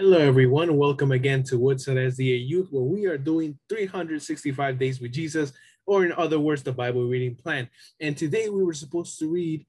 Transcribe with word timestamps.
Hello, 0.00 0.16
everyone. 0.16 0.78
Welcome 0.78 1.12
again 1.12 1.42
to 1.42 1.58
Woodside 1.58 1.98
SDA 1.98 2.48
Youth, 2.48 2.68
where 2.70 2.82
we 2.82 3.04
are 3.04 3.18
doing 3.18 3.58
365 3.68 4.78
Days 4.78 4.98
with 4.98 5.12
Jesus, 5.12 5.52
or 5.84 6.06
in 6.06 6.12
other 6.12 6.40
words, 6.40 6.62
the 6.62 6.72
Bible 6.72 7.06
reading 7.06 7.34
plan. 7.34 7.68
And 8.00 8.16
today 8.16 8.48
we 8.48 8.64
were 8.64 8.72
supposed 8.72 9.18
to 9.18 9.28
read 9.28 9.66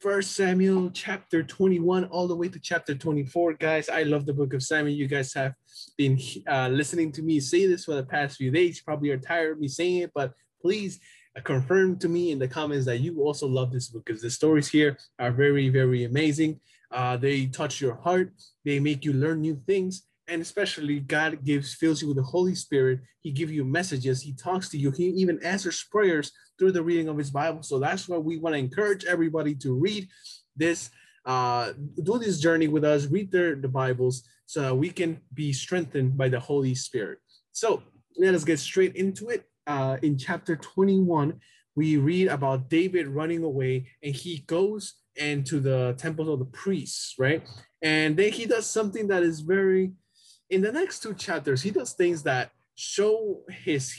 First 0.00 0.32
Samuel 0.32 0.90
chapter 0.94 1.42
21 1.42 2.06
all 2.06 2.26
the 2.26 2.34
way 2.34 2.48
to 2.48 2.58
chapter 2.58 2.94
24. 2.94 3.52
Guys, 3.52 3.90
I 3.90 4.04
love 4.04 4.24
the 4.24 4.32
book 4.32 4.54
of 4.54 4.62
Samuel. 4.62 4.96
You 4.96 5.06
guys 5.06 5.34
have 5.34 5.52
been 5.98 6.18
uh, 6.48 6.68
listening 6.68 7.12
to 7.12 7.22
me 7.22 7.38
say 7.38 7.66
this 7.66 7.84
for 7.84 7.94
the 7.94 8.04
past 8.04 8.38
few 8.38 8.50
days. 8.50 8.78
You 8.78 8.84
probably 8.86 9.10
are 9.10 9.18
tired 9.18 9.52
of 9.52 9.60
me 9.60 9.68
saying 9.68 9.98
it, 9.98 10.12
but 10.14 10.32
please 10.62 10.98
confirm 11.44 11.98
to 11.98 12.08
me 12.08 12.30
in 12.30 12.38
the 12.38 12.48
comments 12.48 12.86
that 12.86 13.00
you 13.00 13.20
also 13.20 13.46
love 13.46 13.70
this 13.70 13.88
book 13.88 14.06
because 14.06 14.22
the 14.22 14.30
stories 14.30 14.68
here 14.68 14.96
are 15.18 15.30
very, 15.30 15.68
very 15.68 16.04
amazing. 16.04 16.58
Uh, 16.92 17.16
they 17.16 17.46
touch 17.46 17.80
your 17.80 17.96
heart. 17.96 18.32
They 18.64 18.80
make 18.80 19.04
you 19.04 19.12
learn 19.12 19.40
new 19.40 19.60
things. 19.66 20.02
And 20.28 20.40
especially 20.40 21.00
God 21.00 21.44
gives, 21.44 21.74
fills 21.74 22.00
you 22.00 22.08
with 22.08 22.16
the 22.16 22.22
Holy 22.22 22.54
Spirit. 22.54 23.00
He 23.20 23.32
gives 23.32 23.52
you 23.52 23.64
messages. 23.64 24.22
He 24.22 24.34
talks 24.34 24.68
to 24.70 24.78
you. 24.78 24.90
He 24.90 25.06
even 25.08 25.42
answers 25.42 25.84
prayers 25.90 26.32
through 26.58 26.72
the 26.72 26.82
reading 26.82 27.08
of 27.08 27.18
his 27.18 27.30
Bible. 27.30 27.62
So 27.62 27.78
that's 27.78 28.08
why 28.08 28.18
we 28.18 28.38
want 28.38 28.54
to 28.54 28.58
encourage 28.58 29.04
everybody 29.04 29.54
to 29.56 29.74
read 29.74 30.08
this, 30.56 30.90
uh, 31.26 31.72
do 32.02 32.18
this 32.18 32.38
journey 32.38 32.68
with 32.68 32.84
us, 32.84 33.06
read 33.06 33.32
their, 33.32 33.56
the 33.56 33.68
Bibles 33.68 34.22
so 34.46 34.60
that 34.60 34.74
we 34.74 34.90
can 34.90 35.20
be 35.34 35.52
strengthened 35.52 36.16
by 36.16 36.28
the 36.28 36.38
Holy 36.38 36.74
Spirit. 36.74 37.18
So 37.52 37.82
let 38.16 38.34
us 38.34 38.44
get 38.44 38.58
straight 38.58 38.94
into 38.96 39.28
it. 39.28 39.44
Uh, 39.66 39.96
in 40.02 40.18
chapter 40.18 40.56
21, 40.56 41.40
we 41.74 41.96
read 41.96 42.28
about 42.28 42.68
David 42.68 43.06
running 43.08 43.44
away 43.44 43.88
and 44.02 44.14
he 44.14 44.38
goes 44.46 44.94
into 45.16 45.60
the 45.60 45.94
temples 45.98 46.28
of 46.28 46.38
the 46.38 46.44
priests, 46.46 47.14
right? 47.18 47.42
And 47.82 48.16
then 48.16 48.32
he 48.32 48.46
does 48.46 48.68
something 48.68 49.08
that 49.08 49.22
is 49.22 49.40
very, 49.40 49.92
in 50.50 50.60
the 50.60 50.72
next 50.72 51.02
two 51.02 51.14
chapters, 51.14 51.62
he 51.62 51.70
does 51.70 51.92
things 51.92 52.22
that 52.22 52.50
show 52.74 53.42
his, 53.48 53.94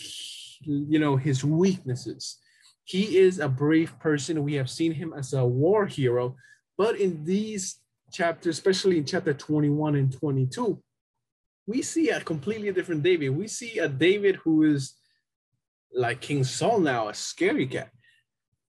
you 0.62 1.00
know, 1.00 1.16
his 1.16 1.44
weaknesses. 1.44 2.38
He 2.86 3.18
is 3.18 3.40
a 3.40 3.48
brave 3.48 3.98
person. 4.00 4.44
We 4.44 4.56
have 4.56 4.70
seen 4.70 4.92
him 4.92 5.14
as 5.16 5.34
a 5.34 5.46
war 5.46 5.86
hero, 5.86 6.36
but 6.78 6.98
in 6.98 7.24
these 7.24 7.80
chapters, 8.12 8.58
especially 8.58 8.98
in 8.98 9.06
chapter 9.06 9.34
21 9.34 9.96
and 9.96 10.12
22, 10.12 10.82
we 11.66 11.82
see 11.82 12.10
a 12.10 12.20
completely 12.20 12.72
different 12.72 13.04
David. 13.04 13.30
We 13.30 13.48
see 13.48 13.80
a 13.80 13.88
David 13.88 14.36
who 14.38 14.64
is 14.64 14.96
like 15.94 16.22
King 16.22 16.44
Saul 16.44 16.80
now, 16.80 17.08
a 17.08 17.14
scary 17.14 17.66
guy 17.66 17.90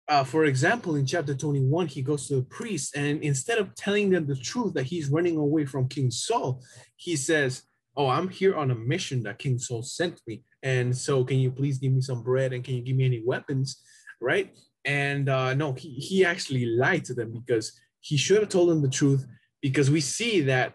uh, 0.09 0.25
for 0.25 0.45
example, 0.45 0.97
in 0.97 1.07
chapter 1.07 1.35
21, 1.35 1.87
he 1.87 2.03
goes 2.03 2.29
to 2.29 2.37
the 2.37 2.43
priest, 2.43 2.97
and 2.97 3.23
instead 3.23 3.59
of 3.59 3.75
telling 3.75 4.11
them 4.11 4.27
the 4.27 4.37
truth 4.37 4.75
that 4.75 4.85
he's 4.85 5.09
running 5.09 5.37
away 5.37 5.65
from 5.65 5.89
King 5.89 6.11
Saul, 6.11 6.63
he 6.97 7.17
says, 7.17 7.63
Oh, 7.97 8.09
I'm 8.09 8.29
here 8.29 8.57
on 8.57 8.73
a 8.73 8.75
mission 8.75 9.23
that 9.23 9.39
King 9.39 9.57
Saul 9.57 9.83
sent 9.83 10.21
me. 10.27 10.43
And 10.63 10.97
so, 10.97 11.25
can 11.25 11.39
you 11.39 11.51
please 11.51 11.79
give 11.79 11.93
me 11.93 12.01
some 12.01 12.23
bread 12.23 12.53
and 12.53 12.65
can 12.65 12.75
you 12.75 12.83
give 12.83 12.97
me 12.97 13.07
any 13.07 13.23
weapons? 13.25 13.81
Right. 14.21 14.53
And 14.85 15.29
uh, 15.29 15.55
no, 15.55 15.73
he, 15.73 15.91
he 15.91 16.25
actually 16.25 16.67
lied 16.67 17.05
to 17.07 17.15
them 17.15 17.33
because 17.33 17.73
he 18.01 18.17
should 18.17 18.41
have 18.41 18.49
told 18.49 18.69
them 18.69 18.83
the 18.83 18.89
truth 18.89 19.25
because 19.63 19.91
we 19.91 20.01
see 20.01 20.41
that 20.43 20.75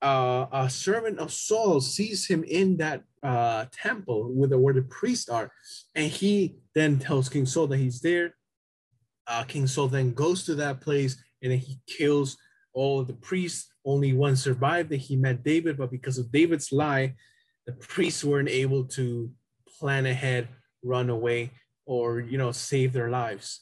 uh, 0.00 0.46
a 0.52 0.70
servant 0.70 1.18
of 1.18 1.32
Saul 1.32 1.80
sees 1.80 2.26
him 2.26 2.44
in 2.44 2.78
that 2.78 3.02
uh, 3.22 3.66
temple 3.72 4.32
with 4.32 4.50
the, 4.50 4.58
where 4.58 4.72
the 4.72 4.82
priests 4.82 5.28
are. 5.28 5.50
And 5.94 6.10
he 6.10 6.56
then 6.74 6.98
tells 6.98 7.28
King 7.28 7.44
Saul 7.44 7.66
that 7.66 7.78
he's 7.78 8.00
there 8.00 8.34
uh, 9.30 9.44
King 9.44 9.66
Saul 9.66 9.86
then 9.86 10.12
goes 10.12 10.44
to 10.44 10.54
that 10.56 10.80
place 10.80 11.22
and 11.40 11.52
then 11.52 11.58
he 11.58 11.78
kills 11.86 12.36
all 12.72 13.00
of 13.00 13.06
the 13.06 13.14
priests. 13.14 13.72
Only 13.84 14.12
one 14.12 14.36
survived 14.36 14.90
that 14.90 14.96
he 14.98 15.16
met 15.16 15.44
David, 15.44 15.78
but 15.78 15.90
because 15.90 16.18
of 16.18 16.32
David's 16.32 16.72
lie, 16.72 17.14
the 17.66 17.72
priests 17.72 18.24
weren't 18.24 18.48
able 18.48 18.84
to 18.98 19.30
plan 19.78 20.06
ahead, 20.06 20.48
run 20.82 21.08
away, 21.08 21.52
or 21.86 22.20
you 22.20 22.38
know, 22.38 22.50
save 22.50 22.92
their 22.92 23.08
lives. 23.08 23.60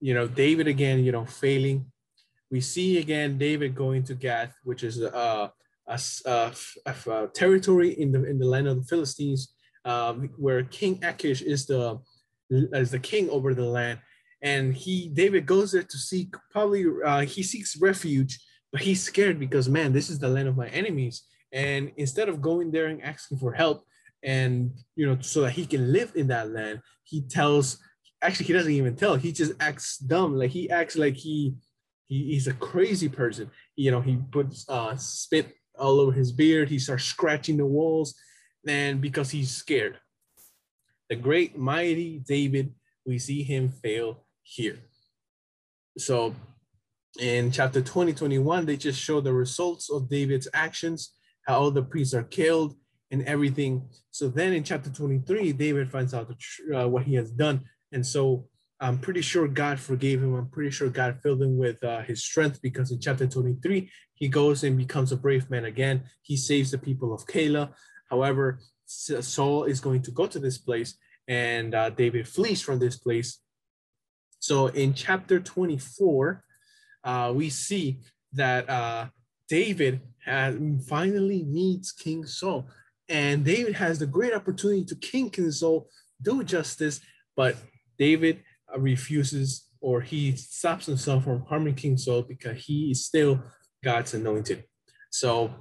You 0.00 0.14
know, 0.14 0.26
David 0.26 0.66
again, 0.66 1.04
you 1.04 1.12
know, 1.12 1.24
failing. 1.24 1.86
We 2.50 2.60
see 2.60 2.98
again 2.98 3.38
David 3.38 3.74
going 3.74 4.02
to 4.04 4.14
Gath, 4.14 4.54
which 4.64 4.82
is 4.82 5.00
uh, 5.00 5.48
a, 5.86 6.00
a, 6.26 6.52
a, 6.86 7.28
territory 7.28 7.90
in 7.90 8.12
the 8.12 8.24
in 8.24 8.38
the 8.38 8.46
land 8.46 8.68
of 8.68 8.76
the 8.76 8.84
Philistines, 8.84 9.54
um, 9.84 10.30
where 10.36 10.62
King 10.64 10.98
Achish 11.02 11.42
is 11.42 11.66
the 11.66 12.00
is 12.50 12.90
the 12.90 12.98
king 12.98 13.28
over 13.30 13.54
the 13.54 13.64
land 13.64 13.98
and 14.42 14.74
he 14.74 15.08
David 15.08 15.46
goes 15.46 15.72
there 15.72 15.82
to 15.82 15.98
seek 15.98 16.34
probably 16.50 16.84
uh, 17.04 17.20
he 17.20 17.42
seeks 17.42 17.76
refuge, 17.80 18.38
but 18.72 18.80
he's 18.80 19.02
scared 19.02 19.38
because 19.38 19.68
man, 19.68 19.92
this 19.92 20.10
is 20.10 20.18
the 20.18 20.28
land 20.28 20.48
of 20.48 20.56
my 20.56 20.68
enemies. 20.68 21.24
And 21.52 21.92
instead 21.96 22.28
of 22.28 22.42
going 22.42 22.70
there 22.70 22.86
and 22.86 23.02
asking 23.02 23.38
for 23.38 23.52
help, 23.52 23.84
and 24.22 24.72
you 24.96 25.06
know, 25.06 25.18
so 25.20 25.42
that 25.42 25.52
he 25.52 25.66
can 25.66 25.92
live 25.92 26.12
in 26.14 26.28
that 26.28 26.50
land, 26.50 26.80
he 27.04 27.22
tells 27.22 27.78
actually 28.22 28.46
he 28.46 28.52
doesn't 28.52 28.72
even 28.72 28.96
tell, 28.96 29.16
he 29.16 29.32
just 29.32 29.52
acts 29.60 29.98
dumb. 29.98 30.36
Like 30.36 30.50
he 30.50 30.70
acts 30.70 30.96
like 30.96 31.16
he, 31.16 31.54
he 32.06 32.32
he's 32.32 32.46
a 32.46 32.54
crazy 32.54 33.08
person. 33.08 33.50
You 33.76 33.90
know, 33.90 34.00
he 34.00 34.18
puts 34.30 34.68
uh 34.68 34.96
spit 34.96 35.54
all 35.78 36.00
over 36.00 36.12
his 36.12 36.32
beard, 36.32 36.68
he 36.68 36.78
starts 36.78 37.04
scratching 37.04 37.56
the 37.56 37.66
walls, 37.66 38.14
and 38.66 39.00
because 39.00 39.30
he's 39.30 39.50
scared. 39.50 39.98
The 41.08 41.16
great 41.16 41.56
mighty 41.56 42.18
David, 42.18 42.74
we 43.06 43.18
see 43.18 43.42
him 43.42 43.70
fail 43.70 44.26
here. 44.48 44.78
So 45.98 46.34
in 47.20 47.50
chapter 47.50 47.82
20, 47.82 48.14
21, 48.14 48.66
they 48.66 48.76
just 48.76 49.00
show 49.00 49.20
the 49.20 49.32
results 49.32 49.90
of 49.90 50.08
David's 50.08 50.48
actions, 50.54 51.14
how 51.46 51.58
all 51.58 51.70
the 51.70 51.82
priests 51.82 52.14
are 52.14 52.22
killed 52.22 52.74
and 53.10 53.22
everything. 53.24 53.88
So 54.10 54.28
then 54.28 54.52
in 54.52 54.64
chapter 54.64 54.90
23, 54.90 55.52
David 55.52 55.90
finds 55.90 56.14
out 56.14 56.28
the, 56.28 56.78
uh, 56.78 56.88
what 56.88 57.04
he 57.04 57.14
has 57.14 57.30
done. 57.30 57.64
And 57.92 58.06
so 58.06 58.46
I'm 58.80 58.98
pretty 58.98 59.22
sure 59.22 59.48
God 59.48 59.78
forgave 59.78 60.22
him. 60.22 60.34
I'm 60.34 60.48
pretty 60.48 60.70
sure 60.70 60.88
God 60.88 61.18
filled 61.22 61.42
him 61.42 61.58
with 61.58 61.82
uh, 61.84 62.02
his 62.02 62.24
strength 62.24 62.62
because 62.62 62.90
in 62.90 63.00
chapter 63.00 63.26
23, 63.26 63.90
he 64.14 64.28
goes 64.28 64.64
and 64.64 64.78
becomes 64.78 65.12
a 65.12 65.16
brave 65.16 65.50
man 65.50 65.64
again. 65.66 66.04
He 66.22 66.36
saves 66.36 66.70
the 66.70 66.78
people 66.78 67.12
of 67.12 67.26
Keilah. 67.26 67.70
However, 68.08 68.60
Saul 68.86 69.64
is 69.64 69.80
going 69.80 70.02
to 70.02 70.10
go 70.10 70.26
to 70.26 70.38
this 70.38 70.58
place 70.58 70.96
and 71.26 71.74
uh, 71.74 71.90
David 71.90 72.26
flees 72.26 72.62
from 72.62 72.78
this 72.78 72.96
place 72.96 73.40
so 74.40 74.68
in 74.68 74.94
chapter 74.94 75.40
24, 75.40 76.44
uh, 77.04 77.32
we 77.34 77.50
see 77.50 78.00
that 78.32 78.68
uh, 78.68 79.06
David 79.48 80.00
has, 80.24 80.56
finally 80.86 81.44
meets 81.44 81.92
King 81.92 82.24
Saul. 82.24 82.68
And 83.08 83.44
David 83.44 83.74
has 83.76 83.98
the 83.98 84.06
great 84.06 84.34
opportunity 84.34 84.84
to 84.84 84.94
king 84.96 85.30
Saul, 85.50 85.88
do 86.20 86.44
justice, 86.44 87.00
but 87.36 87.56
David 87.98 88.42
uh, 88.72 88.78
refuses 88.78 89.64
or 89.80 90.00
he 90.00 90.36
stops 90.36 90.86
himself 90.86 91.24
from 91.24 91.44
harming 91.46 91.74
King 91.74 91.96
Saul 91.96 92.22
because 92.22 92.64
he 92.64 92.90
is 92.90 93.04
still 93.04 93.40
God's 93.82 94.12
anointed. 94.14 94.64
So 95.10 95.54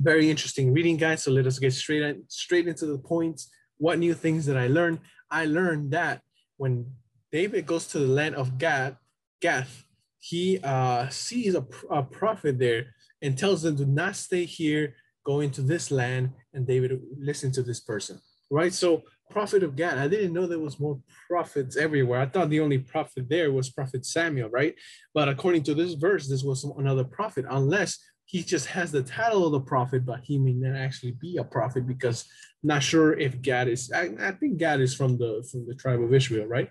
very 0.00 0.28
interesting 0.28 0.72
reading, 0.72 0.96
guys. 0.96 1.22
So 1.22 1.30
let 1.30 1.46
us 1.46 1.58
get 1.58 1.72
straight 1.72 2.16
straight 2.28 2.66
into 2.66 2.86
the 2.86 2.98
points. 2.98 3.50
What 3.78 3.98
new 3.98 4.14
things 4.14 4.46
did 4.46 4.56
I 4.56 4.66
learn? 4.66 5.00
I 5.30 5.46
learned 5.46 5.92
that 5.92 6.20
when 6.56 6.92
David 7.32 7.66
goes 7.66 7.86
to 7.88 7.98
the 7.98 8.06
land 8.06 8.34
of 8.34 8.58
Gath, 8.58 8.94
Gath. 9.40 9.84
He 10.18 10.60
uh, 10.62 11.08
sees 11.08 11.54
a, 11.54 11.64
a 11.90 12.02
prophet 12.02 12.58
there 12.58 12.94
and 13.22 13.36
tells 13.36 13.62
them 13.62 13.76
to 13.78 13.86
not 13.86 14.14
stay 14.16 14.44
here, 14.44 14.94
go 15.24 15.40
into 15.40 15.62
this 15.62 15.90
land, 15.90 16.30
and 16.52 16.66
David 16.66 17.00
listen 17.18 17.50
to 17.52 17.62
this 17.62 17.80
person, 17.80 18.20
right? 18.50 18.72
So 18.72 19.02
prophet 19.30 19.62
of 19.62 19.74
Gath. 19.74 19.96
I 19.96 20.08
didn't 20.08 20.34
know 20.34 20.46
there 20.46 20.58
was 20.58 20.78
more 20.78 21.00
prophets 21.26 21.76
everywhere. 21.76 22.20
I 22.20 22.26
thought 22.26 22.50
the 22.50 22.60
only 22.60 22.78
prophet 22.78 23.28
there 23.28 23.50
was 23.50 23.70
prophet 23.70 24.04
Samuel, 24.04 24.50
right? 24.50 24.74
But 25.14 25.28
according 25.28 25.62
to 25.64 25.74
this 25.74 25.94
verse, 25.94 26.28
this 26.28 26.44
was 26.44 26.64
another 26.64 27.04
prophet, 27.04 27.46
unless 27.48 27.98
he 28.26 28.42
just 28.42 28.66
has 28.66 28.92
the 28.92 29.02
title 29.02 29.46
of 29.46 29.52
the 29.52 29.60
prophet, 29.60 30.06
but 30.06 30.20
he 30.22 30.38
may 30.38 30.52
not 30.52 30.78
actually 30.78 31.12
be 31.12 31.38
a 31.38 31.44
prophet 31.44 31.86
because 31.86 32.26
not 32.62 32.82
sure 32.82 33.18
if 33.18 33.42
Gad 33.42 33.68
is. 33.68 33.90
I, 33.92 34.10
I 34.20 34.32
think 34.32 34.58
Gad 34.58 34.80
is 34.80 34.94
from 34.94 35.18
the 35.18 35.46
from 35.50 35.66
the 35.66 35.74
tribe 35.74 36.02
of 36.02 36.14
Israel, 36.14 36.46
right? 36.46 36.70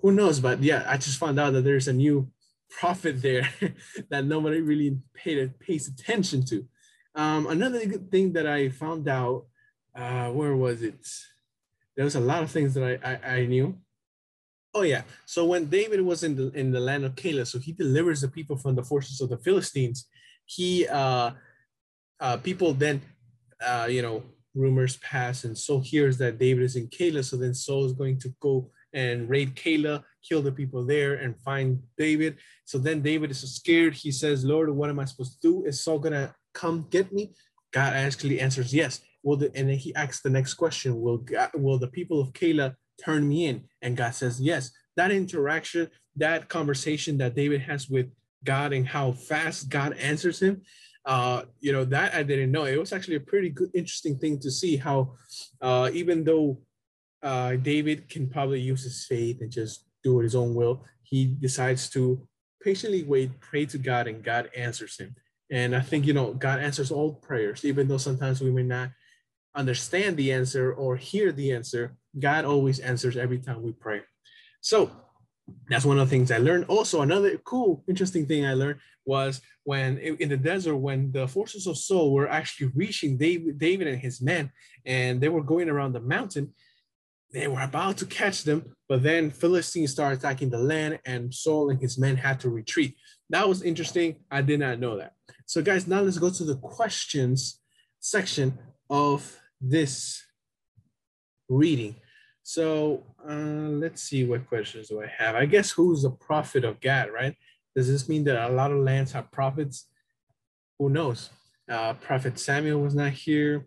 Who 0.00 0.12
knows? 0.12 0.40
But 0.40 0.62
yeah, 0.62 0.84
I 0.86 0.96
just 0.96 1.18
found 1.18 1.38
out 1.40 1.52
that 1.52 1.64
there's 1.64 1.88
a 1.88 1.92
new 1.92 2.30
prophet 2.70 3.22
there 3.22 3.48
that 4.10 4.24
nobody 4.24 4.60
really 4.60 4.98
paid 5.14 5.58
pays 5.60 5.88
attention 5.88 6.44
to. 6.46 6.66
Um, 7.14 7.46
another 7.46 7.80
thing 7.80 8.32
that 8.32 8.46
I 8.46 8.68
found 8.70 9.08
out, 9.08 9.46
uh, 9.94 10.30
where 10.30 10.56
was 10.56 10.82
it? 10.82 11.06
There 11.96 12.04
was 12.04 12.16
a 12.16 12.20
lot 12.20 12.42
of 12.42 12.50
things 12.50 12.74
that 12.74 13.00
I, 13.04 13.10
I, 13.12 13.36
I 13.36 13.46
knew. 13.46 13.78
Oh 14.74 14.82
yeah. 14.82 15.02
So 15.24 15.44
when 15.44 15.66
David 15.66 16.00
was 16.00 16.24
in 16.24 16.34
the 16.34 16.50
in 16.50 16.72
the 16.72 16.80
land 16.80 17.04
of 17.04 17.14
Keilah, 17.14 17.46
so 17.46 17.58
he 17.58 17.72
delivers 17.72 18.20
the 18.20 18.28
people 18.28 18.56
from 18.56 18.74
the 18.74 18.82
forces 18.82 19.20
of 19.20 19.30
the 19.30 19.38
Philistines. 19.38 20.08
He 20.46 20.86
uh, 20.88 21.30
uh, 22.20 22.36
people 22.38 22.74
then 22.74 23.00
uh, 23.64 23.86
you 23.88 24.02
know 24.02 24.24
rumors 24.54 24.96
pass, 24.96 25.44
and 25.44 25.56
Saul 25.56 25.80
hears 25.80 26.18
that 26.18 26.38
David 26.38 26.64
is 26.64 26.74
in 26.74 26.88
Keilah. 26.88 27.24
So 27.24 27.36
then 27.36 27.54
Saul 27.54 27.84
is 27.86 27.92
going 27.92 28.18
to 28.20 28.34
go 28.40 28.70
and 28.94 29.28
raid 29.28 29.54
Keilah, 29.54 30.02
kill 30.26 30.40
the 30.40 30.52
people 30.52 30.84
there, 30.84 31.16
and 31.16 31.38
find 31.40 31.82
David. 31.98 32.38
So 32.64 32.78
then 32.78 33.02
David 33.02 33.30
is 33.30 33.40
scared. 33.54 33.94
He 33.94 34.10
says, 34.10 34.44
Lord, 34.44 34.70
what 34.70 34.88
am 34.88 34.98
I 34.98 35.04
supposed 35.04 35.34
to 35.34 35.40
do? 35.40 35.64
Is 35.64 35.82
Saul 35.82 35.98
gonna 35.98 36.34
come 36.54 36.86
get 36.88 37.12
me? 37.12 37.34
God 37.72 37.92
actually 37.92 38.40
answers 38.40 38.72
yes. 38.72 39.00
Will 39.24 39.36
the, 39.36 39.50
and 39.54 39.68
then 39.68 39.76
he 39.76 39.94
asks 39.94 40.22
the 40.22 40.30
next 40.30 40.54
question, 40.54 41.00
will 41.00 41.18
God, 41.18 41.50
will 41.54 41.78
the 41.78 41.88
people 41.88 42.20
of 42.20 42.32
Keilah 42.32 42.76
turn 43.04 43.28
me 43.28 43.46
in? 43.46 43.64
And 43.82 43.96
God 43.96 44.14
says 44.14 44.40
yes. 44.40 44.70
That 44.96 45.10
interaction, 45.10 45.90
that 46.16 46.48
conversation 46.48 47.18
that 47.18 47.34
David 47.34 47.60
has 47.62 47.90
with 47.90 48.10
God 48.44 48.72
and 48.72 48.86
how 48.86 49.12
fast 49.12 49.70
God 49.70 49.94
answers 49.94 50.40
him, 50.40 50.62
uh, 51.04 51.42
you 51.60 51.72
know, 51.72 51.84
that 51.86 52.14
I 52.14 52.22
didn't 52.22 52.52
know. 52.52 52.64
It 52.64 52.78
was 52.78 52.92
actually 52.92 53.16
a 53.16 53.20
pretty 53.20 53.50
good, 53.50 53.70
interesting 53.74 54.18
thing 54.18 54.38
to 54.40 54.50
see 54.50 54.76
how, 54.76 55.14
uh, 55.60 55.90
even 55.92 56.22
though 56.22 56.60
uh, 57.24 57.56
David 57.56 58.08
can 58.08 58.28
probably 58.28 58.60
use 58.60 58.84
his 58.84 59.04
faith 59.06 59.40
and 59.40 59.50
just 59.50 59.86
do 60.04 60.20
it 60.20 60.24
his 60.24 60.36
own 60.36 60.54
will, 60.54 60.84
he 61.02 61.26
decides 61.26 61.88
to 61.90 62.28
patiently 62.62 63.02
wait, 63.02 63.40
pray 63.40 63.66
to 63.66 63.78
God, 63.78 64.06
and 64.06 64.22
God 64.22 64.50
answers 64.56 64.98
him. 64.98 65.16
And 65.50 65.74
I 65.74 65.80
think, 65.80 66.06
you 66.06 66.12
know, 66.12 66.34
God 66.34 66.60
answers 66.60 66.90
all 66.90 67.14
prayers, 67.14 67.64
even 67.64 67.88
though 67.88 67.98
sometimes 67.98 68.40
we 68.40 68.50
may 68.50 68.62
not 68.62 68.90
understand 69.54 70.16
the 70.16 70.32
answer 70.32 70.72
or 70.72 70.96
hear 70.96 71.32
the 71.32 71.52
answer, 71.52 71.96
God 72.18 72.44
always 72.44 72.78
answers 72.78 73.16
every 73.16 73.38
time 73.38 73.62
we 73.62 73.72
pray. 73.72 74.02
So 74.60 74.90
that's 75.68 75.84
one 75.84 75.98
of 75.98 76.08
the 76.08 76.10
things 76.10 76.30
I 76.30 76.38
learned. 76.38 76.66
Also, 76.68 77.02
another 77.02 77.36
cool, 77.38 77.84
interesting 77.88 78.26
thing 78.26 78.46
I 78.46 78.54
learned 78.54 78.80
was 79.04 79.42
when 79.64 79.98
in 79.98 80.28
the 80.30 80.36
desert, 80.36 80.76
when 80.76 81.12
the 81.12 81.28
forces 81.28 81.66
of 81.66 81.76
Saul 81.76 82.12
were 82.12 82.28
actually 82.28 82.72
reaching 82.74 83.18
David, 83.18 83.58
David 83.58 83.86
and 83.86 83.98
his 83.98 84.22
men, 84.22 84.50
and 84.86 85.20
they 85.20 85.28
were 85.28 85.42
going 85.42 85.68
around 85.68 85.92
the 85.92 86.00
mountain, 86.00 86.54
they 87.34 87.48
were 87.48 87.60
about 87.60 87.98
to 87.98 88.06
catch 88.06 88.44
them, 88.44 88.76
but 88.88 89.02
then 89.02 89.28
Philistines 89.28 89.90
started 89.90 90.20
attacking 90.20 90.50
the 90.50 90.58
land, 90.58 91.00
and 91.04 91.34
Saul 91.34 91.70
and 91.70 91.80
his 91.80 91.98
men 91.98 92.16
had 92.16 92.38
to 92.40 92.48
retreat. 92.48 92.96
That 93.28 93.48
was 93.48 93.62
interesting. 93.62 94.16
I 94.30 94.40
did 94.40 94.60
not 94.60 94.78
know 94.78 94.96
that. 94.98 95.14
So, 95.44 95.60
guys, 95.60 95.88
now 95.88 96.00
let's 96.00 96.18
go 96.18 96.30
to 96.30 96.44
the 96.44 96.56
questions 96.56 97.60
section 97.98 98.56
of 98.88 99.36
this 99.60 100.22
reading. 101.48 101.96
So, 102.44 103.02
uh, 103.28 103.34
let's 103.82 104.02
see 104.02 104.24
what 104.24 104.46
questions 104.46 104.88
do 104.88 105.02
I 105.02 105.10
have. 105.18 105.34
I 105.34 105.46
guess 105.46 105.72
who's 105.72 106.02
the 106.02 106.10
prophet 106.10 106.62
of 106.62 106.80
God, 106.80 107.10
right? 107.12 107.34
Does 107.74 107.88
this 107.88 108.08
mean 108.08 108.22
that 108.24 108.48
a 108.48 108.52
lot 108.52 108.70
of 108.70 108.78
lands 108.78 109.10
have 109.10 109.32
prophets? 109.32 109.88
Who 110.78 110.88
knows? 110.88 111.30
Uh, 111.68 111.94
prophet 111.94 112.38
Samuel 112.38 112.80
was 112.80 112.94
not 112.94 113.10
here. 113.10 113.66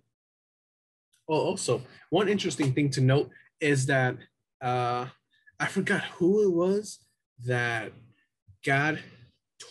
Oh, 1.28 1.42
also, 1.42 1.82
one 2.10 2.30
interesting 2.30 2.72
thing 2.74 2.90
to 2.92 3.02
note 3.02 3.30
is 3.60 3.86
that 3.88 4.18
uh, 4.62 5.08
I 5.60 5.68
forgot 5.68 6.04
who 6.04 6.44
it 6.44 6.54
was 6.54 7.00
that 7.46 7.92
God 8.66 9.00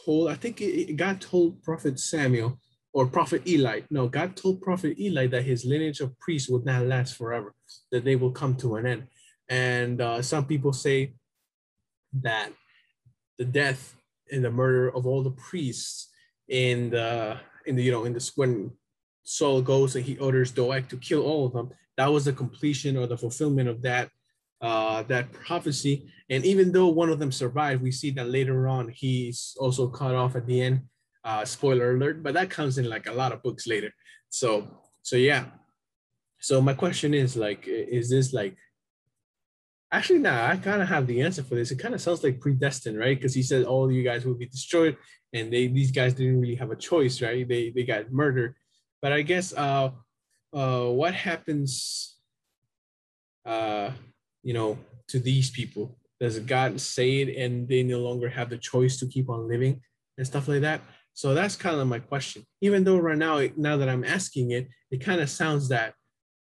told, 0.05 0.29
I 0.29 0.35
think 0.35 0.61
it, 0.61 0.97
God 0.97 1.21
told 1.21 1.63
Prophet 1.63 1.99
Samuel 1.99 2.59
or 2.93 3.07
Prophet 3.07 3.47
Eli. 3.47 3.83
No, 3.91 4.09
God 4.09 4.37
told 4.37 4.63
Prophet 4.63 4.99
Eli 4.99 5.27
that 5.29 5.45
his 5.45 5.65
lineage 5.65 6.01
of 6.01 6.19
priests 6.19 6.49
would 6.49 6.65
not 6.65 6.87
last 6.87 7.17
forever, 7.17 7.55
that 7.93 8.05
they 8.05 8.17
will 8.17 8.31
come 8.31 8.57
to 8.57 8.77
an 8.77 8.87
end. 8.87 9.07
And 9.49 10.01
uh, 10.01 10.23
some 10.23 10.47
people 10.47 10.73
say 10.73 11.15
that 12.23 12.51
the 13.39 13.45
death 13.45 13.95
and 14.33 14.45
the 14.45 14.51
murder 14.51 14.89
of 14.89 15.07
all 15.07 15.23
the 15.23 15.31
priests 15.31 16.09
in 16.49 16.91
the 16.91 17.39
in 17.67 17.77
the 17.77 17.83
you 17.83 17.93
know 17.93 18.05
in 18.05 18.13
the 18.13 18.31
when 18.37 18.71
Saul 19.25 19.61
goes 19.61 19.97
and 19.97 20.05
he 20.05 20.19
orders 20.19 20.53
Doeg 20.53 20.89
to 20.89 20.97
kill 20.97 21.23
all 21.23 21.47
of 21.47 21.53
them, 21.53 21.71
that 21.97 22.13
was 22.13 22.25
the 22.25 22.33
completion 22.33 22.97
or 22.97 23.07
the 23.07 23.17
fulfillment 23.17 23.69
of 23.69 23.83
that 23.83 24.11
uh, 24.61 25.03
that 25.05 25.33
prophecy. 25.33 26.11
And 26.31 26.45
even 26.45 26.73
though 26.73 26.89
one 26.89 27.11
of 27.11 27.19
them 27.19 27.31
survived, 27.31 27.83
we 27.83 27.93
see 27.93 28.11
that 28.13 28.29
later 28.29 28.69
on 28.69 28.89
he's 28.89 29.57
also 29.61 29.89
cut 29.89 30.15
off 30.15 30.37
at 30.37 30.47
the 30.47 30.61
end. 30.61 30.83
Uh, 31.25 31.45
spoiler 31.45 31.97
alert, 31.97 32.23
but 32.23 32.35
that 32.35 32.51
comes 32.51 32.79
in 32.79 32.89
like 32.89 33.09
a 33.09 33.13
lot 33.13 33.33
of 33.33 33.43
books 33.43 33.67
later. 33.67 33.93
So 34.29 34.69
so 35.03 35.17
yeah. 35.17 35.47
So 36.41 36.61
my 36.61 36.75
question 36.75 37.15
is 37.15 37.37
like, 37.37 37.67
is 37.67 38.11
this 38.11 38.33
like? 38.33 38.57
Actually, 39.93 40.19
nah, 40.19 40.49
I 40.49 40.57
kind 40.57 40.83
of 40.83 40.89
have 40.89 41.07
the 41.07 41.23
answer 41.23 41.45
for 41.45 41.55
this. 41.55 41.71
It 41.71 41.79
kind 41.79 41.95
of 41.95 42.01
sounds 42.01 42.25
like 42.25 42.41
predestined, 42.41 42.99
right? 42.99 43.17
Because 43.17 43.35
he 43.35 43.43
said 43.43 43.65
all 43.65 43.91
you 43.91 44.03
guys 44.03 44.27
will 44.27 44.35
be 44.35 44.47
destroyed, 44.47 44.97
and 45.33 45.53
they 45.53 45.69
these 45.69 45.93
guys 45.93 46.15
didn't 46.15 46.41
really 46.41 46.57
have 46.57 46.71
a 46.71 46.77
choice, 46.77 47.23
right? 47.23 47.47
They 47.49 47.71
they 47.71 47.85
got 47.85 48.13
murdered. 48.13 48.55
But 49.01 49.13
I 49.13 49.23
guess 49.23 49.53
uh, 49.53 49.91
uh, 50.57 50.87
what 50.87 51.13
happens, 51.13 52.17
uh, 53.45 53.91
you 54.43 54.55
know, 54.55 54.79
to 55.09 55.21
these 55.21 55.51
people? 55.51 55.99
Does 56.19 56.39
God 56.39 56.81
say 56.81 57.21
it 57.21 57.37
and 57.37 57.69
they 57.69 57.83
no 57.83 58.01
longer 58.01 58.31
have 58.31 58.49
the 58.49 58.57
choice 58.57 58.99
to 59.01 59.07
keep 59.07 59.29
on 59.29 59.47
living 59.47 59.83
and 60.17 60.27
stuff 60.27 60.49
like 60.49 60.63
that? 60.63 60.81
So 61.13 61.35
that's 61.35 61.57
kind 61.57 61.79
of 61.79 61.87
my 61.87 61.99
question. 61.99 62.43
Even 62.63 62.85
though 62.85 62.97
right 62.97 63.19
now, 63.19 63.47
now 63.57 63.77
that 63.77 63.91
I'm 63.91 64.03
asking 64.03 64.53
it, 64.53 64.69
it 64.91 65.05
kind 65.05 65.21
of 65.21 65.29
sounds 65.29 65.69
that 65.69 65.93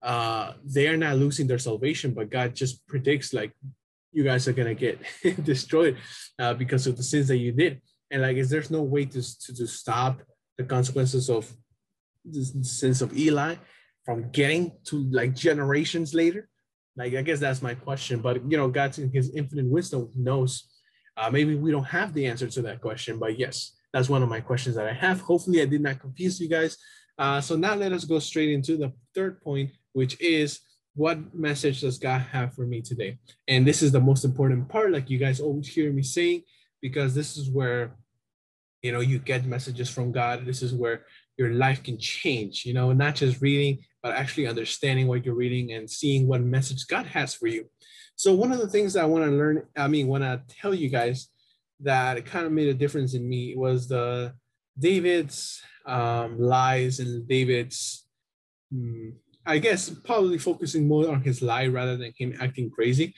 uh, 0.03 0.55
they 0.65 0.89
are 0.89 0.97
not 0.97 1.17
losing 1.17 1.47
their 1.47 1.59
salvation, 1.59 2.15
but 2.15 2.31
God 2.31 2.55
just 2.55 2.87
predicts 2.87 3.35
like 3.35 3.53
you 4.13 4.25
guys 4.25 4.49
are 4.49 4.55
gonna 4.55 4.75
get 4.75 4.99
destroyed 5.45 5.99
uh, 6.39 6.55
because 6.55 6.87
of 6.87 6.97
the 6.97 7.03
sins 7.03 7.29
that 7.29 7.37
you 7.37 7.53
did. 7.53 7.83
And 8.11 8.23
like, 8.23 8.39
is 8.39 8.49
there's 8.49 8.71
no 8.71 8.83
way 8.83 9.05
to, 9.05 9.23
to, 9.23 9.55
to 9.55 9.67
stop 9.67 10.23
the 10.57 10.65
consequences 10.65 11.29
of 11.29 11.53
the 12.25 12.65
sins 12.65 13.03
of 13.03 13.15
Eli? 13.15 13.57
From 14.07 14.31
getting 14.31 14.73
to 14.85 14.97
like 15.11 15.35
generations 15.35 16.15
later? 16.15 16.49
Like, 16.97 17.15
I 17.15 17.21
guess 17.21 17.41
that's 17.41 17.61
my 17.61 17.75
question. 17.75 18.21
But, 18.21 18.51
you 18.51 18.57
know, 18.57 18.69
God 18.69 18.97
in 18.99 19.13
his 19.13 19.35
infinite 19.35 19.67
wisdom 19.67 20.11
knows. 20.17 20.69
Uh, 21.19 21.31
maybe 21.31 21.55
we 21.55 21.71
don't 21.71 21.85
have 21.85 22.15
the 22.15 22.27
answer 22.27 22.47
to 22.49 22.63
that 22.63 22.81
question, 22.81 23.19
but 23.19 23.39
yes, 23.39 23.73
that's 23.93 24.09
one 24.09 24.23
of 24.23 24.29
my 24.29 24.41
questions 24.41 24.77
that 24.77 24.87
I 24.87 24.93
have. 24.93 25.21
Hopefully, 25.21 25.61
I 25.61 25.67
did 25.67 25.83
not 25.83 26.01
confuse 26.01 26.41
you 26.41 26.49
guys. 26.49 26.79
Uh, 27.19 27.41
so 27.41 27.57
now 27.57 27.75
let 27.75 27.93
us 27.93 28.05
go 28.05 28.19
straight 28.19 28.51
into 28.51 28.77
the 28.77 28.93
third 29.15 29.41
point, 29.41 29.71
which 29.93 30.21
is 30.21 30.61
what 30.95 31.35
message 31.35 31.81
does 31.81 31.99
God 31.99 32.21
have 32.21 32.55
for 32.55 32.67
me 32.67 32.83
today? 32.83 33.19
And 33.49 33.67
this 33.67 33.83
is 33.83 33.93
the 33.93 34.01
most 34.01 34.25
important 34.25 34.69
part, 34.69 34.93
like 34.93 35.11
you 35.11 35.19
guys 35.19 35.41
always 35.41 35.69
hear 35.69 35.93
me 35.93 36.03
saying, 36.03 36.43
because 36.83 37.15
this 37.15 37.37
is 37.37 37.51
where 37.51 37.97
you 38.83 38.93
know 38.93 39.01
you 39.01 39.19
get 39.19 39.47
messages 39.47 39.89
from 39.89 40.13
God. 40.13 40.45
This 40.45 40.63
is 40.63 40.75
where 40.75 41.07
your 41.39 41.51
life 41.51 41.83
can 41.83 41.99
change, 41.99 42.65
you 42.65 42.75
know, 42.75 42.93
not 42.93 43.15
just 43.15 43.41
reading, 43.41 43.85
but 44.07 44.15
actually 44.15 44.47
understanding 44.47 45.09
what 45.09 45.25
you're 45.25 45.35
reading 45.35 45.73
and 45.73 45.91
seeing 45.91 46.29
what 46.29 46.41
message 46.41 46.87
God 46.87 47.07
has 47.07 47.35
for 47.35 47.49
you. 47.49 47.69
So 48.15 48.33
one 48.35 48.53
of 48.53 48.61
the 48.61 48.69
things 48.69 48.93
that 48.93 49.03
I 49.03 49.07
want 49.07 49.25
to 49.25 49.33
learn, 49.33 49.67
I 49.77 49.89
mean, 49.89 50.07
want 50.07 50.23
to 50.23 50.41
tell 50.49 50.73
you 50.73 50.89
guys 50.89 51.27
that 51.81 52.17
it 52.17 52.25
kind 52.25 52.47
of 52.47 52.53
made 52.53 52.69
a 52.69 52.75
difference 52.75 53.15
in 53.15 53.29
me 53.29 53.57
was 53.57 53.89
the 53.89 54.33
David's 54.79 55.61
um, 55.87 56.39
lies 56.39 57.01
and 57.01 57.27
David's, 57.27 58.07
um, 58.73 59.15
I 59.45 59.59
guess, 59.59 59.91
probably 59.91 60.39
focusing 60.39 60.87
more 60.87 61.11
on 61.11 61.23
his 61.23 61.43
lie 61.43 61.67
rather 61.67 61.97
than 61.97 62.13
him 62.17 62.37
acting 62.41 62.71
crazy. 62.71 63.13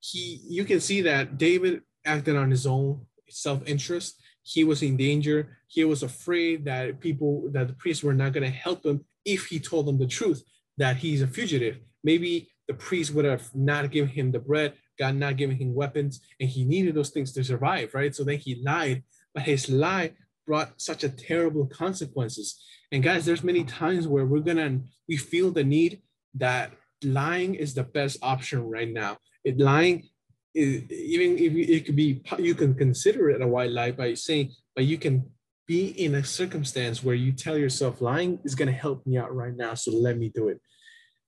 He, 0.00 0.40
you 0.48 0.64
can 0.64 0.80
see 0.80 1.02
that 1.02 1.36
David 1.36 1.82
acted 2.06 2.34
on 2.34 2.50
his 2.50 2.66
own 2.66 3.04
self-interest 3.28 4.16
he 4.42 4.64
was 4.64 4.82
in 4.82 4.96
danger. 4.96 5.58
He 5.68 5.84
was 5.84 6.02
afraid 6.02 6.64
that 6.64 7.00
people, 7.00 7.50
that 7.52 7.68
the 7.68 7.74
priests 7.74 8.02
were 8.02 8.14
not 8.14 8.32
going 8.32 8.50
to 8.50 8.56
help 8.56 8.84
him 8.84 9.04
if 9.24 9.46
he 9.46 9.60
told 9.60 9.86
them 9.86 9.98
the 9.98 10.06
truth 10.06 10.42
that 10.78 10.96
he's 10.96 11.22
a 11.22 11.26
fugitive. 11.26 11.78
Maybe 12.02 12.48
the 12.68 12.74
priest 12.74 13.12
would 13.14 13.24
have 13.24 13.54
not 13.54 13.90
given 13.90 14.10
him 14.10 14.32
the 14.32 14.38
bread, 14.38 14.74
God 14.98 15.16
not 15.16 15.36
giving 15.36 15.58
him 15.58 15.74
weapons, 15.74 16.20
and 16.38 16.48
he 16.48 16.64
needed 16.64 16.94
those 16.94 17.10
things 17.10 17.32
to 17.32 17.44
survive, 17.44 17.94
right? 17.94 18.14
So 18.14 18.24
then 18.24 18.38
he 18.38 18.62
lied, 18.64 19.02
but 19.34 19.42
his 19.44 19.68
lie 19.68 20.12
brought 20.46 20.80
such 20.80 21.04
a 21.04 21.08
terrible 21.08 21.66
consequences. 21.66 22.62
And 22.92 23.02
guys, 23.02 23.24
there's 23.24 23.44
many 23.44 23.64
times 23.64 24.08
where 24.08 24.26
we're 24.26 24.40
gonna 24.40 24.80
we 25.08 25.16
feel 25.16 25.50
the 25.50 25.64
need 25.64 26.02
that 26.34 26.72
lying 27.02 27.54
is 27.54 27.74
the 27.74 27.84
best 27.84 28.18
option 28.22 28.68
right 28.68 28.90
now. 28.90 29.18
It 29.44 29.58
lying 29.58 30.08
even 30.54 31.38
if 31.38 31.52
it 31.54 31.86
could 31.86 31.96
be, 31.96 32.22
you 32.38 32.54
can 32.54 32.74
consider 32.74 33.30
it 33.30 33.40
a 33.40 33.46
white 33.46 33.70
lie 33.70 33.92
by 33.92 34.14
saying, 34.14 34.52
but 34.74 34.84
you 34.84 34.98
can 34.98 35.30
be 35.70 35.86
in 36.04 36.16
a 36.16 36.24
circumstance 36.24 37.04
where 37.04 37.14
you 37.14 37.30
tell 37.30 37.56
yourself 37.56 38.00
lying 38.00 38.40
is 38.42 38.56
going 38.56 38.66
to 38.66 38.82
help 38.86 39.06
me 39.06 39.16
out 39.16 39.32
right 39.32 39.56
now. 39.56 39.72
So 39.74 39.92
let 39.92 40.18
me 40.18 40.28
do 40.28 40.48
it. 40.48 40.60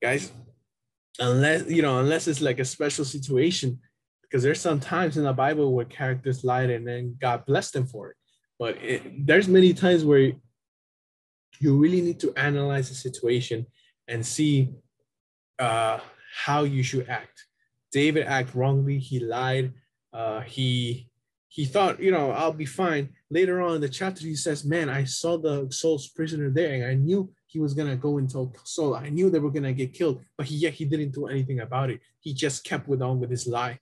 Guys, 0.02 0.32
unless, 1.20 1.70
you 1.70 1.80
know, 1.80 2.00
unless 2.00 2.26
it's 2.26 2.40
like 2.40 2.58
a 2.58 2.64
special 2.64 3.04
situation, 3.04 3.78
because 4.22 4.42
there's 4.42 4.60
some 4.60 4.80
times 4.80 5.16
in 5.16 5.22
the 5.22 5.32
Bible 5.32 5.72
where 5.72 5.84
characters 5.84 6.42
lied 6.42 6.70
and 6.70 6.84
then 6.84 7.16
God 7.20 7.46
blessed 7.46 7.74
them 7.74 7.86
for 7.86 8.10
it. 8.10 8.16
But 8.58 8.78
it, 8.82 9.26
there's 9.28 9.46
many 9.46 9.72
times 9.74 10.04
where 10.04 10.32
you 11.60 11.78
really 11.78 12.00
need 12.00 12.18
to 12.18 12.34
analyze 12.36 12.88
the 12.88 12.96
situation 12.96 13.64
and 14.08 14.26
see 14.26 14.70
uh, 15.60 16.00
how 16.44 16.64
you 16.64 16.82
should 16.82 17.08
act 17.08 17.46
David 17.92 18.26
acted 18.26 18.56
wrongly. 18.56 18.98
He 18.98 19.20
lied. 19.20 19.72
Uh, 20.12 20.40
he 20.40 21.10
he 21.52 21.66
thought, 21.66 22.00
you 22.00 22.10
know, 22.10 22.30
I'll 22.30 22.54
be 22.54 22.64
fine. 22.64 23.10
Later 23.28 23.60
on 23.60 23.74
in 23.74 23.82
the 23.82 23.88
chapter, 24.00 24.22
he 24.24 24.34
says, 24.34 24.64
"Man, 24.64 24.88
I 24.88 25.04
saw 25.04 25.36
the 25.36 25.68
Saul's 25.70 26.08
prisoner 26.08 26.48
there, 26.48 26.72
and 26.72 26.84
I 26.84 26.94
knew 26.94 27.30
he 27.46 27.58
was 27.60 27.74
gonna 27.74 27.94
go 27.94 28.16
into 28.16 28.50
soul. 28.64 28.94
I 28.94 29.10
knew 29.10 29.28
they 29.28 29.38
were 29.38 29.50
gonna 29.50 29.74
get 29.74 29.92
killed, 29.92 30.24
but 30.38 30.46
he 30.46 30.56
yet 30.56 30.72
he 30.72 30.86
didn't 30.86 31.12
do 31.12 31.26
anything 31.26 31.60
about 31.60 31.90
it. 31.90 32.00
He 32.20 32.32
just 32.32 32.64
kept 32.64 32.88
with 32.88 33.02
on 33.02 33.20
with 33.20 33.30
his 33.30 33.46
lie." 33.46 33.78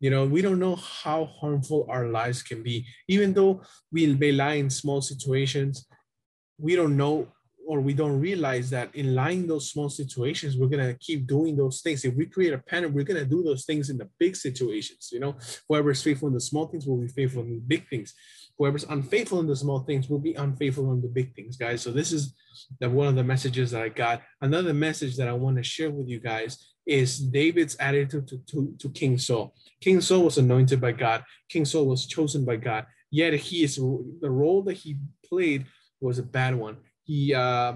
You 0.00 0.08
know, 0.08 0.24
we 0.24 0.40
don't 0.40 0.58
know 0.58 0.76
how 0.76 1.26
harmful 1.26 1.86
our 1.90 2.08
lies 2.08 2.42
can 2.42 2.62
be. 2.62 2.86
Even 3.06 3.34
though 3.34 3.60
we 3.92 4.14
may 4.14 4.32
lie 4.32 4.54
in 4.54 4.70
small 4.70 5.02
situations, 5.02 5.84
we 6.56 6.74
don't 6.74 6.96
know 6.96 7.30
or 7.70 7.80
we 7.80 7.94
don't 7.94 8.18
realize 8.18 8.68
that 8.68 8.92
in 8.96 9.14
lying 9.14 9.46
those 9.46 9.70
small 9.70 9.88
situations, 9.88 10.56
we're 10.56 10.66
gonna 10.66 10.92
keep 10.94 11.24
doing 11.24 11.56
those 11.56 11.82
things. 11.82 12.04
If 12.04 12.16
we 12.16 12.26
create 12.26 12.52
a 12.52 12.58
pattern, 12.58 12.92
we're 12.92 13.04
gonna 13.04 13.24
do 13.24 13.44
those 13.44 13.64
things 13.64 13.90
in 13.90 13.96
the 13.96 14.08
big 14.18 14.34
situations. 14.34 15.10
You 15.12 15.20
know, 15.20 15.36
whoever 15.68 15.92
is 15.92 16.02
faithful 16.02 16.26
in 16.26 16.34
the 16.34 16.40
small 16.40 16.66
things 16.66 16.84
will 16.84 16.96
be 16.96 17.06
faithful 17.06 17.42
in 17.42 17.54
the 17.54 17.60
big 17.74 17.88
things. 17.88 18.12
Whoever's 18.58 18.82
unfaithful 18.82 19.38
in 19.38 19.46
the 19.46 19.54
small 19.54 19.84
things 19.84 20.10
will 20.10 20.18
be 20.18 20.34
unfaithful 20.34 20.92
in 20.94 21.00
the 21.00 21.06
big 21.06 21.32
things, 21.36 21.56
guys. 21.56 21.80
So 21.80 21.92
this 21.92 22.10
is 22.10 22.34
the, 22.80 22.90
one 22.90 23.06
of 23.06 23.14
the 23.14 23.22
messages 23.22 23.70
that 23.70 23.82
I 23.82 23.88
got. 23.88 24.20
Another 24.40 24.74
message 24.74 25.16
that 25.18 25.28
I 25.28 25.32
want 25.32 25.56
to 25.56 25.62
share 25.62 25.92
with 25.92 26.08
you 26.08 26.18
guys 26.18 26.58
is 26.86 27.20
David's 27.20 27.76
attitude 27.76 28.26
to, 28.26 28.38
to, 28.50 28.74
to 28.80 28.88
King 28.88 29.16
Saul. 29.16 29.54
King 29.80 30.00
Saul 30.00 30.24
was 30.24 30.38
anointed 30.38 30.80
by 30.80 30.90
God. 30.90 31.22
King 31.48 31.64
Saul 31.64 31.86
was 31.86 32.04
chosen 32.06 32.44
by 32.44 32.56
God. 32.56 32.84
Yet 33.12 33.32
he 33.34 33.62
is 33.62 33.76
the 33.76 34.30
role 34.42 34.62
that 34.64 34.78
he 34.78 34.96
played 35.24 35.66
was 36.00 36.18
a 36.18 36.24
bad 36.24 36.56
one. 36.56 36.78
He 37.10 37.34
uh, 37.34 37.72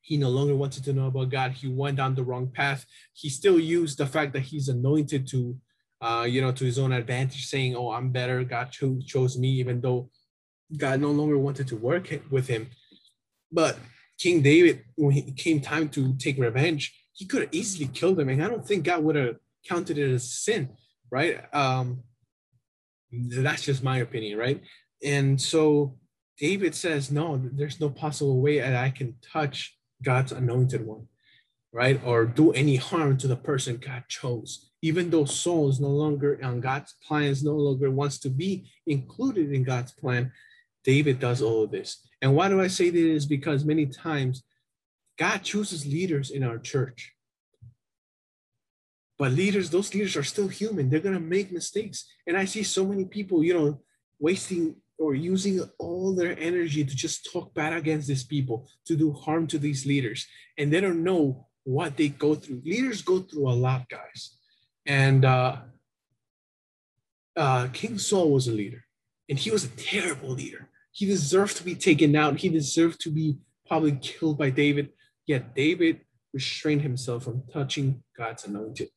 he 0.00 0.16
no 0.16 0.30
longer 0.30 0.56
wanted 0.56 0.82
to 0.82 0.92
know 0.92 1.06
about 1.06 1.30
God. 1.30 1.52
He 1.52 1.68
went 1.68 1.98
down 1.98 2.16
the 2.16 2.24
wrong 2.24 2.48
path. 2.48 2.84
He 3.12 3.28
still 3.28 3.60
used 3.60 3.98
the 3.98 4.06
fact 4.14 4.32
that 4.32 4.48
he's 4.50 4.68
anointed 4.68 5.28
to, 5.28 5.56
uh, 6.00 6.26
you 6.28 6.40
know, 6.40 6.50
to 6.50 6.64
his 6.64 6.76
own 6.76 6.90
advantage, 6.90 7.46
saying, 7.46 7.76
"Oh, 7.76 7.92
I'm 7.92 8.10
better. 8.10 8.42
God 8.42 8.72
cho- 8.72 9.00
chose 9.12 9.38
me," 9.38 9.50
even 9.62 9.80
though 9.80 10.10
God 10.76 11.00
no 11.00 11.12
longer 11.12 11.38
wanted 11.38 11.68
to 11.68 11.76
work 11.76 12.06
with 12.32 12.48
him. 12.48 12.70
But 13.52 13.78
King 14.18 14.42
David, 14.42 14.76
when 14.96 15.16
it 15.16 15.36
came 15.36 15.60
time 15.60 15.88
to 15.90 16.16
take 16.16 16.36
revenge, 16.36 16.82
he 17.12 17.26
could 17.26 17.42
have 17.42 17.54
easily 17.54 17.86
killed 17.86 18.18
him, 18.18 18.28
and 18.28 18.42
I 18.42 18.48
don't 18.48 18.66
think 18.66 18.82
God 18.82 19.04
would 19.04 19.14
have 19.14 19.36
counted 19.68 19.98
it 19.98 20.10
as 20.10 20.32
sin, 20.32 20.62
right? 21.12 21.34
Um, 21.54 22.02
that's 23.12 23.62
just 23.62 23.84
my 23.84 23.98
opinion, 23.98 24.36
right? 24.36 24.60
And 25.04 25.40
so 25.40 25.96
David 26.38 26.74
says, 26.74 27.10
No, 27.10 27.40
there's 27.52 27.80
no 27.80 27.90
possible 27.90 28.40
way 28.40 28.60
that 28.60 28.76
I 28.76 28.90
can 28.90 29.16
touch 29.20 29.76
God's 30.02 30.32
anointed 30.32 30.86
one, 30.86 31.08
right? 31.72 32.00
Or 32.04 32.24
do 32.24 32.52
any 32.52 32.76
harm 32.76 33.16
to 33.18 33.28
the 33.28 33.36
person 33.36 33.76
God 33.76 34.04
chose. 34.08 34.70
Even 34.80 35.10
though 35.10 35.24
Saul 35.24 35.68
is 35.68 35.80
no 35.80 35.88
longer 35.88 36.38
on 36.42 36.60
God's 36.60 36.94
plans, 37.06 37.42
no 37.42 37.54
longer 37.54 37.90
wants 37.90 38.18
to 38.20 38.30
be 38.30 38.70
included 38.86 39.52
in 39.52 39.64
God's 39.64 39.92
plan, 39.92 40.32
David 40.84 41.18
does 41.18 41.42
all 41.42 41.64
of 41.64 41.72
this. 41.72 42.06
And 42.22 42.34
why 42.34 42.48
do 42.48 42.60
I 42.60 42.68
say 42.68 42.90
this? 42.90 43.02
Is 43.02 43.26
Because 43.26 43.64
many 43.64 43.86
times 43.86 44.44
God 45.18 45.38
chooses 45.42 45.84
leaders 45.84 46.30
in 46.30 46.44
our 46.44 46.58
church. 46.58 47.14
But 49.18 49.32
leaders, 49.32 49.70
those 49.70 49.92
leaders 49.92 50.16
are 50.16 50.22
still 50.22 50.46
human. 50.46 50.88
They're 50.88 51.00
going 51.00 51.14
to 51.16 51.20
make 51.20 51.50
mistakes. 51.50 52.06
And 52.24 52.36
I 52.36 52.44
see 52.44 52.62
so 52.62 52.86
many 52.86 53.04
people, 53.04 53.42
you 53.42 53.52
know, 53.52 53.80
wasting 54.20 54.76
or 54.98 55.14
using 55.14 55.60
all 55.78 56.14
their 56.14 56.38
energy 56.38 56.84
to 56.84 56.94
just 56.94 57.30
talk 57.32 57.54
bad 57.54 57.72
against 57.72 58.08
these 58.08 58.24
people, 58.24 58.68
to 58.86 58.96
do 58.96 59.12
harm 59.12 59.46
to 59.46 59.58
these 59.58 59.86
leaders. 59.86 60.26
And 60.58 60.72
they 60.72 60.80
don't 60.80 61.04
know 61.04 61.46
what 61.64 61.96
they 61.96 62.08
go 62.08 62.34
through. 62.34 62.62
Leaders 62.64 63.02
go 63.02 63.20
through 63.20 63.48
a 63.48 63.52
lot, 63.52 63.88
guys. 63.88 64.36
And 64.86 65.24
uh, 65.24 65.58
uh, 67.36 67.68
King 67.72 67.98
Saul 67.98 68.32
was 68.32 68.48
a 68.48 68.52
leader, 68.52 68.84
and 69.28 69.38
he 69.38 69.50
was 69.50 69.64
a 69.64 69.68
terrible 69.68 70.30
leader. 70.30 70.68
He 70.92 71.06
deserved 71.06 71.56
to 71.58 71.64
be 71.64 71.74
taken 71.74 72.16
out. 72.16 72.38
He 72.38 72.48
deserved 72.48 73.00
to 73.02 73.10
be 73.10 73.36
probably 73.66 73.92
killed 73.92 74.38
by 74.38 74.50
David. 74.50 74.90
Yet 75.26 75.54
David 75.54 76.00
restrained 76.32 76.82
himself 76.82 77.24
from 77.24 77.44
touching 77.52 78.02
God's 78.16 78.46
anointed. 78.46 78.88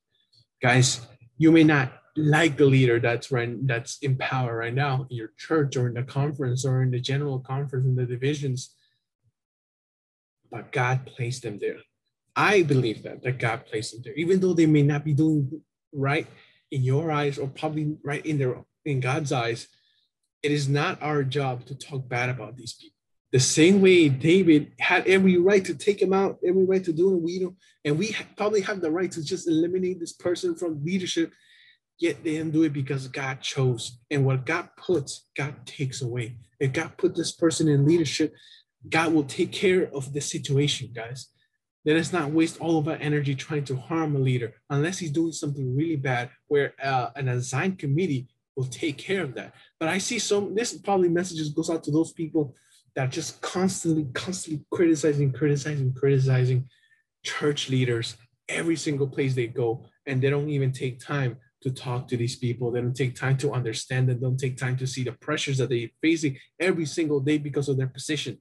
Guys, 0.62 1.06
you 1.38 1.52
may 1.52 1.64
not 1.64 2.01
like 2.16 2.58
the 2.58 2.66
leader 2.66 3.00
that's 3.00 3.32
right 3.32 3.56
that's 3.68 3.98
in 4.00 4.18
power 4.18 4.58
right 4.58 4.74
now 4.74 5.08
in 5.10 5.18
your 5.18 5.32
church 5.38 5.78
or 5.78 5.88
in 5.88 5.94
the 5.94 6.04
conference 6.04 6.66
or 6.66 6.82
in 6.82 6.92
the 6.92 7.00
general 7.00 7.40
conference 7.40 7.86
in 7.86 7.96
the 7.96 8.06
divisions. 8.06 8.76
But 10.50 10.72
god 10.72 11.06
placed 11.06 11.44
them 11.44 11.60
there. 11.60 11.78
I 12.36 12.64
believe 12.64 13.04
that 13.04 13.24
that 13.24 13.40
god 13.40 13.66
placed 13.66 13.94
them 13.94 14.02
there 14.04 14.16
even 14.16 14.40
though 14.40 14.54
they 14.54 14.66
may 14.66 14.84
not 14.84 15.06
be 15.06 15.14
doing 15.14 15.62
right 15.94 16.28
in 16.72 16.84
your 16.84 17.12
eyes 17.12 17.38
or 17.38 17.48
probably 17.48 17.98
right 18.04 18.26
in 18.26 18.38
their 18.38 18.56
in 18.86 19.00
god's 19.00 19.32
eyes 19.32 19.68
it 20.42 20.52
is 20.52 20.68
not 20.68 21.02
our 21.02 21.24
job 21.24 21.66
to 21.66 21.76
talk 21.76 22.08
bad 22.10 22.30
about 22.30 22.58
these 22.58 22.74
people. 22.74 22.96
The 23.32 23.40
same 23.40 23.82
way 23.82 24.10
david 24.10 24.74
had 24.80 25.08
every 25.08 25.38
right 25.38 25.64
to 25.66 25.76
take 25.76 26.02
him 26.02 26.14
out 26.14 26.40
every 26.46 26.66
right 26.66 26.84
to 26.84 26.94
do 26.94 27.14
it 27.14 27.22
we 27.22 27.40
don't 27.40 27.56
and 27.84 27.98
we 27.98 28.16
probably 28.38 28.62
have 28.62 28.82
the 28.82 28.92
right 28.92 29.12
to 29.12 29.24
just 29.24 29.48
eliminate 29.48 30.00
this 30.00 30.14
person 30.14 30.56
from 30.56 30.84
leadership 30.84 31.34
Yet 32.02 32.24
they 32.24 32.32
didn't 32.32 32.52
do 32.52 32.64
it 32.64 32.74
because 32.74 33.08
God 33.08 33.42
chose. 33.42 34.00
And 34.10 34.26
what 34.26 34.44
God 34.44 34.70
puts, 34.76 35.28
God 35.38 35.54
takes 35.68 36.02
away. 36.02 36.36
If 36.60 36.74
God 36.74 36.98
put 36.98 37.16
this 37.16 37.32
person 37.32 37.68
in 37.68 37.86
leadership, 37.86 38.34
God 38.90 39.14
will 39.14 39.24
take 39.24 39.52
care 39.52 39.88
of 39.94 40.12
the 40.12 40.20
situation, 40.20 40.90
guys. 40.96 41.28
Let 41.86 41.98
us 41.98 42.12
not 42.12 42.32
waste 42.32 42.60
all 42.60 42.80
of 42.80 42.88
our 42.88 42.96
energy 42.96 43.36
trying 43.36 43.66
to 43.66 43.76
harm 43.76 44.16
a 44.16 44.20
leader 44.20 44.56
unless 44.72 44.98
he's 44.98 45.12
doing 45.12 45.32
something 45.32 45.76
really 45.76 45.96
bad, 45.96 46.32
where 46.48 46.74
uh, 46.84 47.12
an 47.16 47.28
assigned 47.30 47.78
committee 47.78 48.28
will 48.56 48.66
take 48.66 48.98
care 48.98 49.22
of 49.22 49.36
that. 49.36 49.54
But 49.80 49.90
I 49.90 50.00
see 50.00 50.18
some, 50.18 50.56
this 50.56 50.74
probably 50.74 51.10
messages 51.10 51.50
goes 51.50 51.70
out 51.70 51.84
to 51.84 51.92
those 51.92 52.14
people 52.14 52.56
that 52.96 53.12
just 53.12 53.42
constantly, 53.42 54.08
constantly 54.14 54.66
criticizing, 54.72 55.32
criticizing, 55.32 55.94
criticizing 55.94 56.68
church 57.24 57.70
leaders 57.70 58.18
every 58.50 58.76
single 58.76 59.08
place 59.08 59.36
they 59.36 59.48
go. 59.48 59.86
And 60.08 60.20
they 60.20 60.32
don't 60.32 60.50
even 60.50 60.72
take 60.72 61.00
time 61.00 61.38
to 61.62 61.72
talk 61.72 62.08
to 62.08 62.18
these 62.18 62.36
people. 62.36 62.72
They 62.72 62.82
don't 62.82 62.96
take 62.96 63.16
time 63.16 63.38
to 63.38 63.54
understand 63.54 64.10
them. 64.10 64.20
Don't 64.20 64.40
take 64.40 64.58
time 64.58 64.78
to 64.78 64.88
see 64.88 65.04
the 65.04 65.12
pressures 65.12 65.60
that 65.60 65.70
they're 65.70 65.90
facing 66.02 66.38
every 66.60 66.86
single 66.86 67.20
day 67.20 67.38
because 67.38 67.70
of 67.70 67.78
their 67.78 67.88
position. 67.88 68.40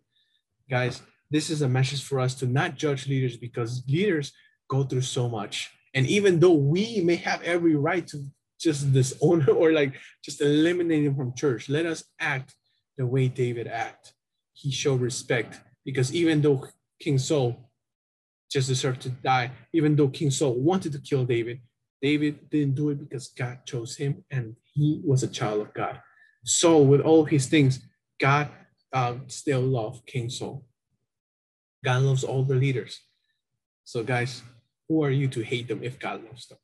Guys, 0.68 1.02
this 1.30 1.50
is 1.50 1.62
a 1.62 1.68
message 1.68 2.02
for 2.02 2.18
us 2.18 2.34
to 2.36 2.46
not 2.46 2.76
judge 2.76 3.06
leaders 3.06 3.36
because 3.36 3.84
leaders 3.88 4.32
go 4.68 4.84
through 4.84 5.02
so 5.02 5.28
much. 5.28 5.70
And 5.94 6.06
even 6.06 6.40
though 6.40 6.54
we 6.54 7.00
may 7.00 7.16
have 7.16 7.42
every 7.42 7.76
right 7.76 8.06
to 8.08 8.24
just 8.58 8.92
disown 8.92 9.48
or 9.54 9.72
like 9.72 9.94
just 10.24 10.40
eliminate 10.40 11.04
him 11.04 11.16
from 11.16 11.34
church, 11.34 11.68
let 11.68 11.86
us 11.86 12.04
act 12.18 12.54
the 12.96 13.06
way 13.06 13.28
David 13.28 13.66
acted. 13.66 14.12
He 14.52 14.70
showed 14.70 15.00
respect 15.00 15.60
because 15.84 16.14
even 16.14 16.42
though 16.42 16.66
King 17.00 17.18
Saul 17.18 17.70
just 18.50 18.68
deserved 18.68 19.02
to 19.02 19.10
die, 19.10 19.52
even 19.72 19.96
though 19.96 20.08
King 20.08 20.30
Saul 20.30 20.54
wanted 20.54 20.92
to 20.92 21.00
kill 21.00 21.24
David, 21.24 21.60
David 22.02 22.48
didn't 22.50 22.74
do 22.74 22.90
it 22.90 22.98
because 22.98 23.28
God 23.28 23.58
chose 23.66 23.96
him 23.96 24.24
and 24.30 24.56
he 24.64 25.00
was 25.04 25.22
a 25.22 25.28
child 25.28 25.60
of 25.60 25.74
God. 25.74 26.00
Saul, 26.44 26.86
with 26.86 27.00
all 27.00 27.24
his 27.24 27.46
things, 27.46 27.80
God 28.18 28.48
um, 28.92 29.24
still 29.28 29.60
loved 29.60 30.06
King 30.06 30.30
Saul. 30.30 30.64
God 31.84 32.02
loves 32.02 32.24
all 32.24 32.44
the 32.44 32.54
leaders. 32.54 33.00
So, 33.84 34.02
guys, 34.02 34.42
who 34.88 35.04
are 35.04 35.10
you 35.10 35.28
to 35.28 35.42
hate 35.42 35.68
them 35.68 35.82
if 35.82 35.98
God 35.98 36.24
loves 36.24 36.46
them? 36.48 36.58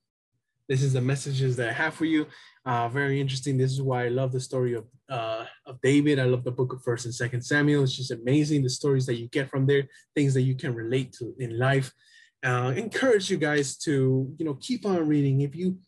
This 0.69 0.83
is 0.83 0.93
the 0.93 1.01
messages 1.01 1.57
that 1.57 1.69
I 1.69 1.73
have 1.73 1.95
for 1.95 2.07
you. 2.07 2.27
Uh, 2.65 2.89
very 2.89 3.21
interesting. 3.21 3.57
This 3.57 3.73
is 3.73 3.81
why 3.81 4.07
I 4.07 4.09
love 4.09 4.33
the 4.33 4.41
story 4.41 4.75
of 4.75 4.85
uh, 5.09 5.45
of 5.65 5.81
David. 5.81 6.19
I 6.19 6.25
love 6.25 6.43
the 6.43 6.51
book 6.51 6.73
of 6.73 6.83
First 6.83 7.05
and 7.05 7.15
Second 7.15 7.43
Samuel. 7.43 7.85
It's 7.85 7.97
just 7.97 8.11
amazing 8.11 8.63
the 8.63 8.71
stories 8.71 9.07
that 9.07 9.15
you 9.15 9.29
get 9.29 9.49
from 9.49 9.67
there, 9.67 9.85
things 10.17 10.35
that 10.35 10.43
you 10.43 10.57
can 10.57 10.75
relate 10.75 11.13
to 11.15 11.35
in 11.39 11.59
life 11.59 11.93
uh, 12.45 12.73
encourage 12.77 13.31
you 13.31 13.37
guys 13.37 13.77
to 13.79 14.35
you 14.39 14.45
know 14.45 14.55
keep 14.55 14.87
on 14.87 15.07
reading. 15.09 15.41
If 15.41 15.55
you 15.55 15.79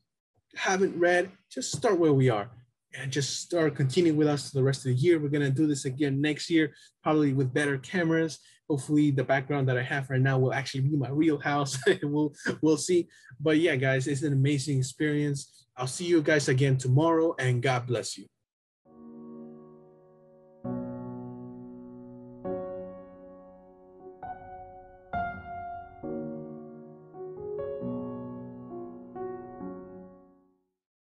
haven't 0.54 0.98
read 0.98 1.30
just 1.50 1.76
start 1.76 1.98
where 1.98 2.12
we 2.12 2.28
are 2.28 2.50
and 2.98 3.12
just 3.12 3.40
start 3.40 3.74
continuing 3.76 4.16
with 4.16 4.26
us 4.28 4.50
the 4.50 4.62
rest 4.62 4.80
of 4.80 4.92
the 4.92 4.94
year. 4.94 5.18
We're 5.18 5.28
going 5.28 5.44
to 5.44 5.50
do 5.50 5.66
this 5.66 5.84
again 5.84 6.20
next 6.20 6.50
year 6.50 6.72
probably 7.02 7.32
with 7.32 7.52
better 7.52 7.78
cameras. 7.78 8.38
Hopefully 8.68 9.10
the 9.10 9.24
background 9.24 9.68
that 9.68 9.78
i 9.78 9.82
have 9.82 10.10
right 10.10 10.20
now 10.20 10.38
will 10.38 10.52
actually 10.52 10.82
be 10.82 10.96
my 10.96 11.08
real 11.10 11.38
house. 11.38 11.78
We'll 12.02 12.34
we'll 12.62 12.76
see. 12.76 13.08
But 13.40 13.58
yeah 13.58 13.76
guys 13.76 14.06
it's 14.06 14.22
an 14.22 14.32
amazing 14.32 14.78
experience. 14.78 15.66
I'll 15.76 15.86
see 15.86 16.06
you 16.06 16.22
guys 16.22 16.48
again 16.48 16.76
tomorrow 16.76 17.34
and 17.38 17.62
god 17.62 17.86
bless 17.86 18.18
you 18.18 18.26